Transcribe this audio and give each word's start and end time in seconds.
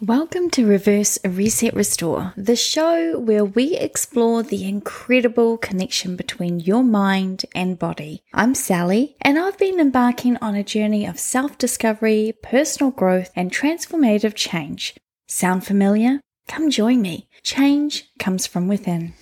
Welcome 0.00 0.50
to 0.50 0.66
Reverse 0.66 1.20
Reset 1.24 1.72
Restore, 1.72 2.32
the 2.36 2.56
show 2.56 3.16
where 3.16 3.44
we 3.44 3.76
explore 3.76 4.42
the 4.42 4.66
incredible 4.66 5.56
connection 5.56 6.16
between 6.16 6.58
your 6.58 6.82
mind 6.82 7.44
and 7.54 7.78
body. 7.78 8.24
I'm 8.32 8.56
Sally, 8.56 9.14
and 9.20 9.38
I've 9.38 9.56
been 9.56 9.78
embarking 9.78 10.36
on 10.38 10.56
a 10.56 10.64
journey 10.64 11.06
of 11.06 11.20
self 11.20 11.58
discovery, 11.58 12.34
personal 12.42 12.90
growth, 12.90 13.30
and 13.36 13.52
transformative 13.52 14.34
change. 14.34 14.96
Sound 15.28 15.64
familiar? 15.64 16.20
Come 16.48 16.70
join 16.70 17.00
me. 17.00 17.28
Change 17.44 18.10
comes 18.18 18.48
from 18.48 18.66
within. 18.66 19.14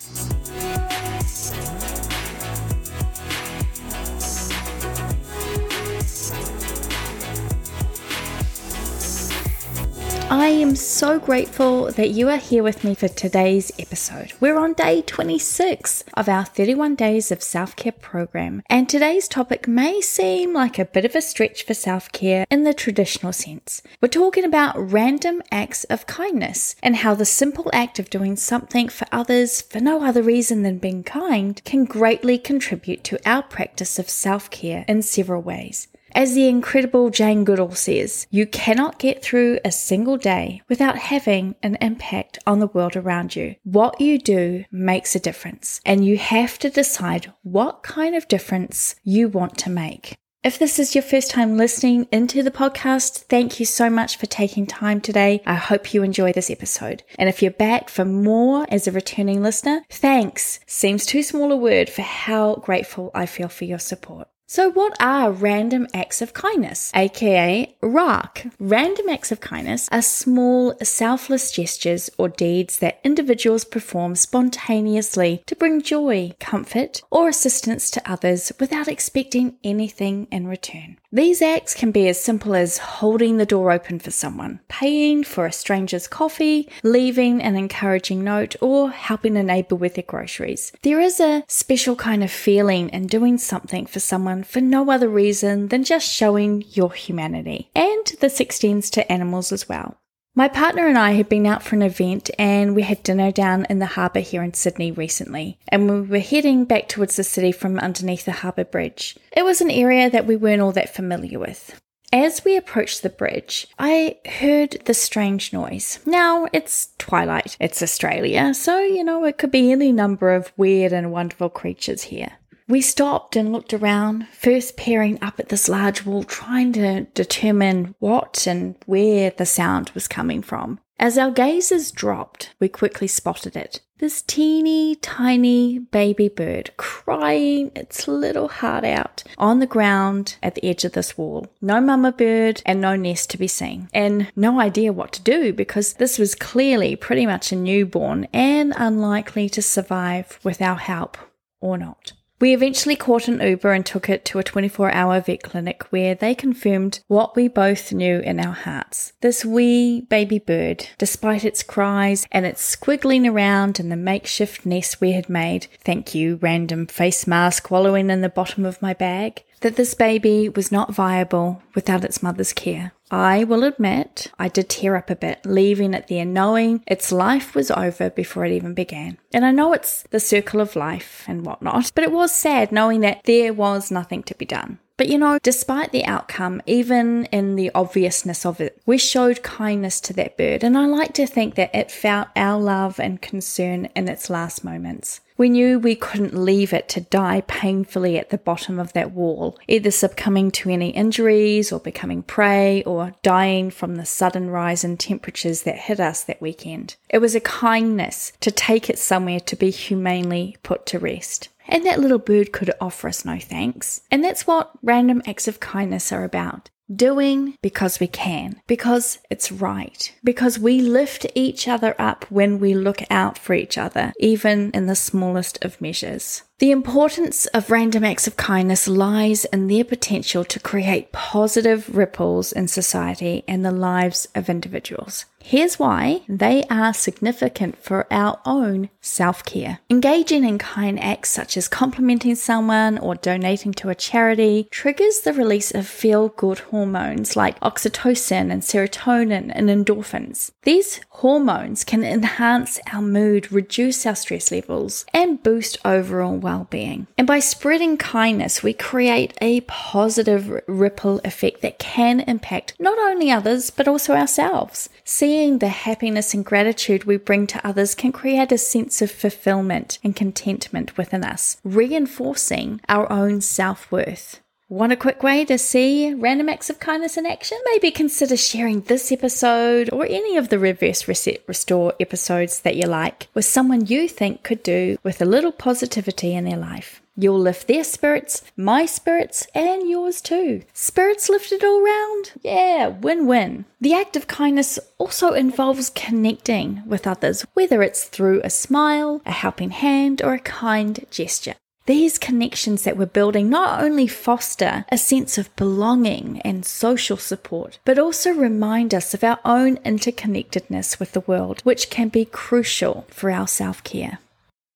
I 10.35 10.47
am 10.47 10.75
so 10.75 11.19
grateful 11.19 11.91
that 11.91 12.09
you 12.09 12.27
are 12.29 12.37
here 12.37 12.63
with 12.63 12.83
me 12.83 12.95
for 12.95 13.07
today's 13.07 13.71
episode. 13.77 14.33
We're 14.39 14.57
on 14.57 14.73
day 14.73 15.03
26 15.03 16.05
of 16.15 16.27
our 16.27 16.43
31 16.43 16.95
days 16.95 17.31
of 17.31 17.43
self 17.43 17.75
care 17.75 17.91
program, 17.91 18.63
and 18.67 18.89
today's 18.89 19.27
topic 19.27 19.67
may 19.67 20.01
seem 20.01 20.51
like 20.51 20.79
a 20.79 20.85
bit 20.85 21.05
of 21.05 21.13
a 21.13 21.21
stretch 21.21 21.63
for 21.63 21.75
self 21.75 22.11
care 22.11 22.47
in 22.49 22.63
the 22.63 22.73
traditional 22.73 23.31
sense. 23.31 23.83
We're 24.01 24.07
talking 24.07 24.43
about 24.43 24.73
random 24.75 25.43
acts 25.51 25.83
of 25.83 26.07
kindness 26.07 26.77
and 26.81 26.95
how 26.95 27.13
the 27.13 27.25
simple 27.25 27.69
act 27.71 27.99
of 27.99 28.09
doing 28.09 28.35
something 28.35 28.89
for 28.89 29.05
others 29.11 29.61
for 29.61 29.79
no 29.81 30.03
other 30.03 30.23
reason 30.23 30.63
than 30.63 30.79
being 30.79 31.03
kind 31.03 31.63
can 31.63 31.85
greatly 31.85 32.39
contribute 32.39 33.03
to 33.03 33.19
our 33.29 33.43
practice 33.43 33.99
of 33.99 34.09
self 34.09 34.49
care 34.49 34.83
in 34.87 35.03
several 35.03 35.43
ways. 35.43 35.89
As 36.15 36.35
the 36.35 36.47
incredible 36.47 37.09
Jane 37.09 37.43
Goodall 37.43 37.73
says, 37.73 38.27
you 38.29 38.45
cannot 38.45 38.99
get 38.99 39.23
through 39.23 39.59
a 39.65 39.71
single 39.71 40.15
day 40.15 40.61
without 40.69 40.97
having 40.97 41.55
an 41.63 41.75
impact 41.81 42.37
on 42.45 42.59
the 42.59 42.67
world 42.67 42.95
around 42.95 43.35
you. 43.35 43.55
What 43.63 43.99
you 43.99 44.19
do 44.19 44.65
makes 44.71 45.15
a 45.15 45.19
difference, 45.19 45.81
and 45.83 46.05
you 46.05 46.17
have 46.19 46.59
to 46.59 46.69
decide 46.69 47.33
what 47.41 47.81
kind 47.81 48.15
of 48.15 48.27
difference 48.27 48.95
you 49.03 49.27
want 49.27 49.57
to 49.59 49.71
make. 49.71 50.15
If 50.43 50.59
this 50.59 50.77
is 50.77 50.93
your 50.93 51.01
first 51.01 51.31
time 51.31 51.57
listening 51.57 52.07
into 52.11 52.43
the 52.43 52.51
podcast, 52.51 53.23
thank 53.23 53.59
you 53.59 53.65
so 53.65 53.89
much 53.89 54.17
for 54.17 54.27
taking 54.27 54.67
time 54.67 55.01
today. 55.01 55.41
I 55.47 55.55
hope 55.55 55.95
you 55.95 56.03
enjoy 56.03 56.33
this 56.33 56.51
episode. 56.51 57.01
And 57.17 57.27
if 57.27 57.41
you're 57.41 57.49
back 57.49 57.89
for 57.89 58.05
more 58.05 58.67
as 58.69 58.85
a 58.85 58.91
returning 58.91 59.41
listener, 59.41 59.83
thanks 59.89 60.59
seems 60.67 61.05
too 61.05 61.23
small 61.23 61.51
a 61.51 61.57
word 61.57 61.89
for 61.89 62.01
how 62.03 62.55
grateful 62.57 63.09
I 63.15 63.25
feel 63.25 63.47
for 63.47 63.63
your 63.63 63.79
support. 63.79 64.27
So, 64.45 64.69
what 64.69 64.95
are 64.99 65.31
random 65.31 65.87
acts 65.93 66.21
of 66.21 66.33
kindness, 66.33 66.91
aka 66.93 67.75
RAK? 67.81 68.47
Random 68.59 69.09
acts 69.09 69.31
of 69.31 69.39
kindness 69.39 69.87
are 69.91 70.01
small, 70.01 70.75
selfless 70.83 71.49
gestures 71.51 72.09
or 72.17 72.27
deeds 72.27 72.79
that 72.79 72.99
individuals 73.03 73.63
perform 73.63 74.15
spontaneously 74.15 75.43
to 75.47 75.55
bring 75.55 75.81
joy, 75.81 76.33
comfort, 76.39 77.01
or 77.09 77.29
assistance 77.29 77.89
to 77.91 78.11
others 78.11 78.51
without 78.59 78.87
expecting 78.89 79.55
anything 79.63 80.27
in 80.29 80.45
return. 80.45 80.97
These 81.13 81.43
acts 81.43 81.75
can 81.75 81.91
be 81.91 82.07
as 82.07 82.19
simple 82.19 82.55
as 82.55 82.79
holding 82.79 83.37
the 83.37 83.45
door 83.45 83.71
open 83.71 83.99
for 83.99 84.09
someone, 84.09 84.61
paying 84.67 85.23
for 85.23 85.45
a 85.45 85.51
stranger's 85.51 86.07
coffee, 86.07 86.67
leaving 86.81 87.39
an 87.39 87.55
encouraging 87.55 88.23
note, 88.23 88.55
or 88.61 88.89
helping 88.89 89.37
a 89.37 89.43
neighbor 89.43 89.75
with 89.75 89.93
their 89.93 90.05
groceries. 90.07 90.71
There 90.81 90.99
is 90.99 91.19
a 91.19 91.43
special 91.47 91.95
kind 91.95 92.23
of 92.23 92.31
feeling 92.31 92.89
in 92.89 93.05
doing 93.05 93.37
something 93.37 93.85
for 93.85 93.99
someone 93.99 94.43
for 94.43 94.59
no 94.59 94.89
other 94.89 95.07
reason 95.07 95.67
than 95.67 95.83
just 95.83 96.11
showing 96.11 96.63
your 96.71 96.91
humanity. 96.91 97.69
And 97.75 98.07
this 98.19 98.39
extends 98.39 98.89
to 98.89 99.11
animals 99.11 99.51
as 99.51 99.69
well. 99.69 99.99
My 100.35 100.47
partner 100.47 100.87
and 100.87 100.97
I 100.97 101.11
had 101.11 101.29
been 101.29 101.45
out 101.45 101.61
for 101.61 101.75
an 101.75 101.83
event 101.83 102.31
and 102.39 102.75
we 102.75 102.81
had 102.81 103.03
dinner 103.03 103.31
down 103.31 103.67
in 103.69 103.77
the 103.77 103.85
harbour 103.85 104.19
here 104.19 104.41
in 104.41 104.55
Sydney 104.55 104.91
recently, 104.91 105.59
and 105.67 105.87
we 105.87 106.01
were 106.01 106.17
heading 106.17 106.65
back 106.65 106.89
towards 106.89 107.17
the 107.17 107.23
city 107.23 107.51
from 107.51 107.77
underneath 107.77 108.25
the 108.25 108.31
harbour 108.31 108.63
bridge. 108.63 109.15
It 109.31 109.45
was 109.45 109.61
an 109.61 109.69
area 109.69 110.09
that 110.09 110.25
we 110.25 110.35
weren't 110.35 110.63
all 110.63 110.71
that 110.71 110.93
familiar 110.93 111.37
with. 111.37 111.79
As 112.11 112.43
we 112.43 112.57
approached 112.57 113.03
the 113.03 113.09
bridge, 113.09 113.67
I 113.77 114.17
heard 114.25 114.81
the 114.85 114.95
strange 114.95 115.53
noise. 115.53 115.99
Now, 116.03 116.47
it's 116.51 116.89
twilight, 116.97 117.55
it's 117.59 117.83
Australia, 117.83 118.55
so 118.55 118.79
you 118.79 119.03
know 119.03 119.25
it 119.25 119.37
could 119.37 119.51
be 119.51 119.71
any 119.71 119.91
number 119.91 120.33
of 120.33 120.51
weird 120.57 120.93
and 120.93 121.11
wonderful 121.11 121.49
creatures 121.49 122.03
here. 122.03 122.33
We 122.73 122.81
stopped 122.81 123.35
and 123.35 123.51
looked 123.51 123.71
around, 123.71 124.27
first 124.29 124.77
peering 124.77 125.19
up 125.21 125.39
at 125.39 125.49
this 125.49 125.69
large 125.69 126.07
wall, 126.07 126.23
trying 126.23 126.73
to 126.73 127.01
determine 127.13 127.93
what 127.99 128.47
and 128.47 128.73
where 128.87 129.29
the 129.29 129.45
sound 129.45 129.91
was 129.91 130.07
coming 130.07 130.41
from. 130.41 130.79
As 130.97 131.15
our 131.15 131.29
gazes 131.29 131.91
dropped, 131.91 132.55
we 132.59 132.67
quickly 132.67 133.05
spotted 133.07 133.55
it. 133.55 133.81
This 133.99 134.23
teeny 134.23 134.95
tiny 134.95 135.77
baby 135.77 136.29
bird 136.29 136.71
crying 136.77 137.71
its 137.75 138.07
little 138.07 138.47
heart 138.47 138.85
out 138.85 139.23
on 139.37 139.59
the 139.59 139.67
ground 139.67 140.37
at 140.41 140.55
the 140.55 140.65
edge 140.65 140.83
of 140.83 140.93
this 140.93 141.15
wall. 141.15 141.45
No 141.61 141.79
mama 141.79 142.11
bird 142.11 142.63
and 142.65 142.81
no 142.81 142.95
nest 142.95 143.29
to 143.29 143.37
be 143.37 143.47
seen. 143.47 143.87
And 143.93 144.31
no 144.35 144.59
idea 144.59 144.91
what 144.91 145.11
to 145.11 145.21
do 145.21 145.53
because 145.53 145.93
this 145.93 146.17
was 146.17 146.33
clearly 146.33 146.95
pretty 146.95 147.27
much 147.27 147.51
a 147.51 147.55
newborn 147.55 148.27
and 148.33 148.73
unlikely 148.75 149.47
to 149.49 149.61
survive 149.61 150.39
with 150.43 150.59
our 150.59 150.77
help 150.77 151.19
or 151.61 151.77
not. 151.77 152.13
We 152.39 152.53
eventually 152.53 152.95
caught 152.95 153.27
an 153.27 153.39
Uber 153.39 153.71
and 153.71 153.85
took 153.85 154.09
it 154.09 154.25
to 154.25 154.39
a 154.39 154.43
24 154.43 154.91
hour 154.91 155.21
vet 155.21 155.43
clinic 155.43 155.83
where 155.91 156.13
they 156.13 156.35
confirmed 156.35 156.99
what 157.07 157.35
we 157.35 157.47
both 157.47 157.93
knew 157.93 158.19
in 158.19 158.39
our 158.39 158.53
hearts. 158.53 159.13
This 159.21 159.45
wee 159.45 160.01
baby 160.01 160.39
bird, 160.39 160.87
despite 160.97 161.45
its 161.45 161.63
cries 161.63 162.25
and 162.31 162.45
its 162.45 162.75
squiggling 162.75 163.31
around 163.31 163.79
in 163.79 163.89
the 163.89 163.95
makeshift 163.95 164.65
nest 164.65 164.99
we 164.99 165.13
had 165.13 165.29
made, 165.29 165.67
thank 165.85 166.13
you, 166.13 166.37
random 166.41 166.87
face 166.87 167.25
mask 167.25 167.71
wallowing 167.71 168.09
in 168.09 168.21
the 168.21 168.29
bottom 168.29 168.65
of 168.65 168.81
my 168.81 168.93
bag, 168.93 169.43
that 169.63 169.77
this 169.77 169.93
baby 169.93 170.49
was 170.49 170.71
not 170.71 170.93
viable 170.93 171.63
without 171.73 172.03
its 172.03 172.21
mother's 172.21 172.53
care. 172.53 172.91
I 173.09 173.43
will 173.43 173.63
admit 173.63 174.31
I 174.37 174.47
did 174.47 174.69
tear 174.69 174.95
up 174.95 175.09
a 175.09 175.15
bit, 175.15 175.45
leaving 175.45 175.93
it 175.93 176.07
there 176.07 176.25
knowing 176.25 176.83
its 176.85 177.11
life 177.11 177.55
was 177.55 177.71
over 177.71 178.09
before 178.09 178.45
it 178.45 178.51
even 178.51 178.73
began. 178.73 179.17
And 179.33 179.45
I 179.45 179.51
know 179.51 179.71
it's 179.73 180.03
the 180.09 180.19
circle 180.19 180.61
of 180.61 180.75
life 180.75 181.23
and 181.27 181.45
whatnot, 181.45 181.91
but 181.95 182.03
it 182.03 182.11
was 182.11 182.33
sad 182.33 182.71
knowing 182.71 183.01
that 183.01 183.21
there 183.23 183.53
was 183.53 183.89
nothing 183.89 184.23
to 184.23 184.35
be 184.35 184.45
done. 184.45 184.79
But 185.03 185.09
you 185.09 185.17
know, 185.17 185.37
despite 185.43 185.91
the 185.91 186.05
outcome, 186.05 186.61
even 186.65 187.25
in 187.25 187.57
the 187.57 187.71
obviousness 187.75 188.45
of 188.45 188.61
it, 188.61 188.81
we 188.85 188.97
showed 188.97 189.43
kindness 189.43 189.99
to 189.99 190.13
that 190.13 190.37
bird, 190.37 190.63
and 190.63 190.77
I 190.77 190.85
like 190.85 191.11
to 191.15 191.27
think 191.27 191.55
that 191.55 191.75
it 191.75 191.91
felt 191.91 192.29
our 192.37 192.57
love 192.57 193.01
and 193.01 193.21
concern 193.21 193.89
in 193.97 194.07
its 194.07 194.29
last 194.29 194.63
moments. 194.63 195.19
We 195.35 195.49
knew 195.49 195.77
we 195.77 195.95
couldn't 195.95 196.35
leave 196.35 196.71
it 196.71 196.87
to 196.89 197.01
die 197.01 197.41
painfully 197.41 198.17
at 198.17 198.29
the 198.29 198.37
bottom 198.37 198.79
of 198.79 198.93
that 198.93 199.11
wall, 199.11 199.59
either 199.67 199.91
succumbing 199.91 200.51
to 200.51 200.69
any 200.69 200.91
injuries 200.91 201.71
or 201.71 201.81
becoming 201.81 202.23
prey 202.23 202.81
or 202.83 203.13
dying 203.23 203.71
from 203.71 203.95
the 203.95 204.05
sudden 204.05 204.51
rise 204.51 204.85
in 204.85 204.95
temperatures 204.95 205.63
that 205.63 205.75
hit 205.75 205.99
us 205.99 206.23
that 206.23 206.41
weekend. 206.41 206.95
It 207.09 207.17
was 207.17 207.35
a 207.35 207.41
kindness 207.41 208.31
to 208.39 208.51
take 208.51 208.89
it 208.89 208.99
somewhere 208.99 209.39
to 209.41 209.55
be 209.55 209.69
humanely 209.69 210.55
put 210.63 210.85
to 210.85 210.99
rest. 210.99 211.49
And 211.67 211.85
that 211.85 211.99
little 211.99 212.19
bird 212.19 212.51
could 212.51 212.71
offer 212.81 213.07
us 213.07 213.25
no 213.25 213.39
thanks. 213.39 214.01
And 214.11 214.23
that's 214.23 214.45
what 214.47 214.71
random 214.81 215.21
acts 215.25 215.47
of 215.47 215.59
kindness 215.59 216.11
are 216.11 216.23
about. 216.23 216.69
Doing 216.93 217.57
because 217.61 217.99
we 218.01 218.07
can, 218.07 218.61
because 218.67 219.19
it's 219.29 219.51
right, 219.51 220.13
because 220.23 220.59
we 220.59 220.81
lift 220.81 221.25
each 221.33 221.67
other 221.67 221.95
up 221.97 222.25
when 222.29 222.59
we 222.59 222.73
look 222.73 223.01
out 223.09 223.37
for 223.37 223.53
each 223.53 223.77
other, 223.77 224.11
even 224.19 224.69
in 224.71 224.87
the 224.87 224.95
smallest 224.95 225.63
of 225.63 225.79
measures. 225.79 226.43
The 226.63 226.71
importance 226.71 227.45
of 227.47 227.69
random 227.69 228.05
acts 228.05 228.25
of 228.25 228.37
kindness 228.37 228.87
lies 228.87 229.43
in 229.43 229.67
their 229.67 229.83
potential 229.83 230.45
to 230.45 230.61
create 230.61 231.11
positive 231.11 231.93
ripples 231.93 232.53
in 232.53 232.69
society 232.69 233.43
and 233.49 233.65
the 233.65 233.71
lives 233.73 234.29
of 234.33 234.49
individuals. 234.49 235.25
Here's 235.45 235.77
why 235.77 236.21
they 236.29 236.63
are 236.69 236.93
significant 236.93 237.77
for 237.77 238.07
our 238.09 238.39
own 238.45 238.89
self 239.01 239.43
care. 239.43 239.79
Engaging 239.89 240.45
in 240.45 240.57
kind 240.57 240.97
acts 240.97 241.31
such 241.31 241.57
as 241.57 241.67
complimenting 241.67 242.35
someone 242.35 242.97
or 242.97 243.15
donating 243.15 243.73
to 243.73 243.89
a 243.89 243.95
charity 243.95 244.69
triggers 244.71 245.19
the 245.19 245.33
release 245.33 245.71
of 245.71 245.85
feel 245.85 246.29
good 246.29 246.59
hormones 246.59 247.35
like 247.35 247.59
oxytocin 247.59 248.53
and 248.53 248.61
serotonin 248.61 249.51
and 249.53 249.67
endorphins. 249.67 250.51
These 250.61 251.01
hormones 251.09 251.83
can 251.83 252.05
enhance 252.05 252.79
our 252.93 253.01
mood, 253.01 253.51
reduce 253.51 254.05
our 254.05 254.15
stress 254.15 254.49
levels, 254.49 255.05
and 255.13 255.43
boost 255.43 255.77
overall 255.83 256.37
well 256.53 256.67
being. 256.69 257.07
And 257.17 257.25
by 257.25 257.39
spreading 257.39 257.97
kindness, 257.97 258.61
we 258.61 258.73
create 258.73 259.33
a 259.41 259.61
positive 259.61 260.61
ripple 260.67 261.19
effect 261.23 261.61
that 261.61 261.79
can 261.79 262.19
impact 262.21 262.75
not 262.79 262.97
only 262.99 263.31
others 263.31 263.71
but 263.71 263.87
also 263.87 264.13
ourselves. 264.13 264.89
Seeing 265.03 265.59
the 265.59 265.69
happiness 265.69 266.33
and 266.33 266.45
gratitude 266.45 267.05
we 267.05 267.17
bring 267.17 267.47
to 267.47 267.67
others 267.67 267.95
can 267.95 268.11
create 268.11 268.51
a 268.51 268.57
sense 268.57 269.01
of 269.01 269.09
fulfillment 269.11 269.97
and 270.03 270.15
contentment 270.15 270.97
within 270.97 271.23
us, 271.23 271.57
reinforcing 271.63 272.79
our 272.87 273.11
own 273.11 273.41
self 273.41 273.91
worth. 273.91 274.39
Want 274.73 274.91
a 274.91 274.95
quick 274.95 275.21
way 275.21 275.45
to 275.45 275.59
see 275.59 276.15
random 276.15 276.49
acts 276.49 276.67
of 276.67 276.79
kindness 276.79 277.15
in 277.15 277.27
action? 277.27 277.59
Maybe 277.65 277.91
consider 277.91 278.35
sharing 278.35 278.81
this 278.81 279.11
episode 279.11 279.91
or 279.93 280.03
any 280.07 280.35
of 280.35 280.49
the 280.49 280.57
Reverse 280.57 281.07
Reset 281.07 281.43
Restore 281.45 281.93
episodes 281.99 282.61
that 282.61 282.75
you 282.75 282.87
like 282.87 283.27
with 283.35 283.45
someone 283.45 283.85
you 283.85 284.09
think 284.09 284.41
could 284.41 284.63
do 284.63 284.97
with 285.03 285.21
a 285.21 285.25
little 285.25 285.51
positivity 285.51 286.33
in 286.33 286.45
their 286.45 286.57
life. 286.57 287.03
You'll 287.15 287.39
lift 287.39 287.67
their 287.67 287.83
spirits, 287.83 288.41
my 288.57 288.87
spirits, 288.87 289.45
and 289.53 289.87
yours 289.87 290.21
too. 290.21 290.63
Spirits 290.73 291.29
lifted 291.29 291.63
all 291.63 291.85
round? 291.85 292.31
Yeah, 292.41 292.87
win 292.87 293.27
win. 293.27 293.65
The 293.79 293.93
act 293.93 294.15
of 294.15 294.25
kindness 294.25 294.79
also 294.97 295.33
involves 295.33 295.91
connecting 295.91 296.81
with 296.87 297.05
others, 297.05 297.45
whether 297.53 297.83
it's 297.83 298.05
through 298.05 298.41
a 298.43 298.49
smile, 298.49 299.21
a 299.23 299.31
helping 299.31 299.69
hand, 299.69 300.23
or 300.23 300.33
a 300.33 300.39
kind 300.39 301.05
gesture. 301.11 301.53
These 301.85 302.17
connections 302.17 302.83
that 302.83 302.95
we're 302.95 303.07
building 303.07 303.49
not 303.49 303.83
only 303.83 304.07
foster 304.07 304.85
a 304.89 304.97
sense 304.97 305.37
of 305.37 305.53
belonging 305.57 306.39
and 306.41 306.65
social 306.65 307.17
support, 307.17 307.79
but 307.83 307.99
also 307.99 308.31
remind 308.31 308.93
us 308.93 309.13
of 309.13 309.21
our 309.21 309.39
own 309.43 309.75
interconnectedness 309.77 310.97
with 310.97 311.11
the 311.11 311.19
world, 311.21 311.59
which 311.63 311.89
can 311.89 312.07
be 312.07 312.23
crucial 312.23 313.05
for 313.09 313.29
our 313.29 313.47
self 313.47 313.83
care. 313.83 314.19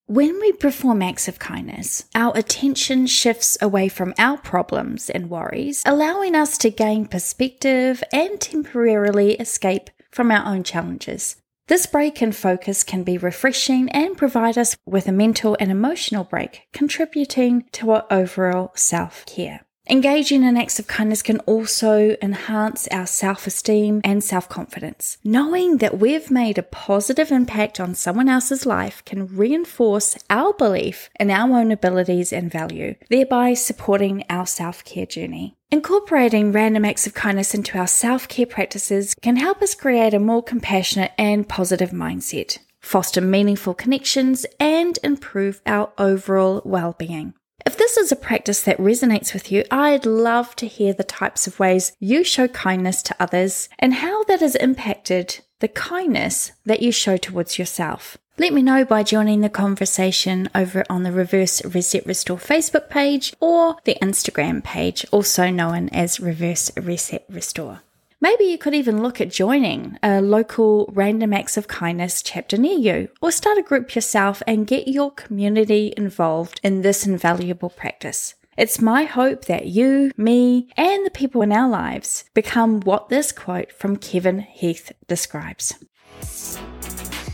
When 0.07 0.39
we 0.41 0.51
perform 0.51 1.01
acts 1.01 1.29
of 1.29 1.39
kindness, 1.39 2.05
our 2.13 2.35
attention 2.37 3.07
shifts 3.07 3.57
away 3.61 3.87
from 3.87 4.13
our 4.17 4.37
problems 4.37 5.09
and 5.09 5.29
worries, 5.29 5.83
allowing 5.85 6.35
us 6.35 6.57
to 6.59 6.69
gain 6.69 7.07
perspective 7.07 8.03
and 8.11 8.39
temporarily 8.39 9.35
escape 9.35 9.89
from 10.11 10.31
our 10.31 10.45
own 10.45 10.63
challenges. 10.63 11.37
This 11.67 11.85
break 11.85 12.21
in 12.21 12.31
focus 12.31 12.85
can 12.85 13.03
be 13.03 13.17
refreshing 13.17 13.89
and 13.89 14.15
provide 14.15 14.57
us 14.57 14.77
with 14.85 15.09
a 15.09 15.11
mental 15.11 15.57
and 15.59 15.69
emotional 15.69 16.23
break, 16.23 16.61
contributing 16.71 17.65
to 17.73 17.91
our 17.91 18.07
overall 18.09 18.71
self 18.73 19.25
care. 19.25 19.66
Engaging 19.89 20.43
in 20.43 20.57
acts 20.57 20.79
of 20.79 20.87
kindness 20.87 21.21
can 21.21 21.39
also 21.41 22.17
enhance 22.21 22.89
our 22.89 23.07
self 23.07 23.47
esteem 23.47 24.01
and 24.03 24.21
self 24.21 24.49
confidence. 24.49 25.17
Knowing 25.23 25.77
that 25.77 25.97
we've 25.97 26.29
made 26.29 26.57
a 26.57 26.63
positive 26.63 27.31
impact 27.31 27.79
on 27.79 27.95
someone 27.95 28.27
else's 28.27 28.65
life 28.65 29.01
can 29.05 29.27
reinforce 29.27 30.17
our 30.29 30.51
belief 30.53 31.09
in 31.17 31.31
our 31.31 31.57
own 31.57 31.71
abilities 31.71 32.33
and 32.33 32.51
value, 32.51 32.95
thereby 33.09 33.53
supporting 33.53 34.25
our 34.29 34.45
self 34.45 34.83
care 34.83 35.05
journey. 35.05 35.55
Incorporating 35.71 36.51
random 36.51 36.83
acts 36.83 37.07
of 37.07 37.13
kindness 37.13 37.53
into 37.53 37.77
our 37.77 37.87
self 37.87 38.27
care 38.27 38.45
practices 38.45 39.15
can 39.21 39.37
help 39.37 39.61
us 39.61 39.73
create 39.73 40.13
a 40.13 40.19
more 40.19 40.43
compassionate 40.43 41.13
and 41.17 41.47
positive 41.47 41.91
mindset, 41.91 42.57
foster 42.81 43.21
meaningful 43.21 43.73
connections, 43.73 44.45
and 44.59 44.99
improve 45.01 45.61
our 45.65 45.93
overall 45.97 46.61
well 46.65 46.93
being. 46.97 47.33
If 47.67 47.75
this 47.75 47.97
is 47.97 48.13
a 48.13 48.15
practice 48.15 48.61
that 48.61 48.77
resonates 48.77 49.33
with 49.33 49.51
you, 49.51 49.65
I'd 49.69 50.05
love 50.05 50.55
to 50.55 50.67
hear 50.67 50.93
the 50.93 51.03
types 51.03 51.47
of 51.47 51.59
ways 51.59 51.91
you 51.99 52.23
show 52.23 52.47
kindness 52.47 53.03
to 53.03 53.15
others 53.19 53.67
and 53.77 53.95
how 53.95 54.23
that 54.23 54.39
has 54.39 54.55
impacted 54.55 55.41
the 55.59 55.67
kindness 55.67 56.53
that 56.65 56.81
you 56.81 56.93
show 56.93 57.17
towards 57.17 57.59
yourself. 57.59 58.17
Let 58.37 58.53
me 58.53 58.61
know 58.61 58.85
by 58.85 59.03
joining 59.03 59.41
the 59.41 59.49
conversation 59.49 60.47
over 60.55 60.85
on 60.89 61.03
the 61.03 61.11
Reverse 61.11 61.61
Reset 61.65 62.05
Restore 62.05 62.37
Facebook 62.37 62.89
page 62.89 63.33
or 63.41 63.75
the 63.83 63.97
Instagram 64.01 64.63
page, 64.63 65.05
also 65.11 65.49
known 65.49 65.89
as 65.89 66.21
Reverse 66.21 66.71
Reset 66.77 67.25
Restore. 67.27 67.81
Maybe 68.19 68.45
you 68.45 68.57
could 68.57 68.73
even 68.73 69.03
look 69.03 69.21
at 69.21 69.29
joining 69.29 69.99
a 70.01 70.21
local 70.21 70.89
Random 70.91 71.33
Acts 71.33 71.55
of 71.55 71.67
Kindness 71.67 72.23
chapter 72.23 72.57
near 72.57 72.79
you, 72.79 73.09
or 73.21 73.31
start 73.31 73.59
a 73.59 73.61
group 73.61 73.93
yourself 73.93 74.41
and 74.47 74.65
get 74.65 74.87
your 74.87 75.11
community 75.11 75.93
involved 75.95 76.59
in 76.63 76.81
this 76.81 77.05
invaluable 77.05 77.69
practice. 77.69 78.33
It's 78.57 78.81
my 78.81 79.03
hope 79.03 79.45
that 79.45 79.67
you, 79.67 80.11
me, 80.17 80.67
and 80.75 81.05
the 81.05 81.11
people 81.11 81.43
in 81.43 81.51
our 81.51 81.69
lives 81.69 82.25
become 82.33 82.79
what 82.79 83.09
this 83.09 83.31
quote 83.31 83.71
from 83.71 83.97
Kevin 83.97 84.39
Heath 84.39 84.91
describes. 85.07 85.75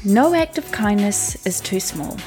No 0.03 0.33
act 0.35 0.57
of 0.57 0.69
kindness 0.73 1.45
is 1.45 1.61
too 1.61 1.79
small. 1.79 2.17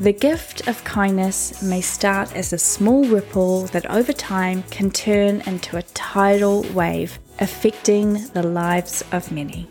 The 0.00 0.14
gift 0.14 0.66
of 0.66 0.82
kindness 0.84 1.62
may 1.62 1.82
start 1.82 2.34
as 2.34 2.54
a 2.54 2.58
small 2.58 3.04
ripple 3.04 3.66
that 3.66 3.84
over 3.90 4.14
time 4.14 4.62
can 4.70 4.90
turn 4.90 5.42
into 5.42 5.76
a 5.76 5.82
tidal 5.82 6.62
wave 6.72 7.18
affecting 7.40 8.26
the 8.32 8.42
lives 8.42 9.04
of 9.12 9.30
many. 9.30 9.66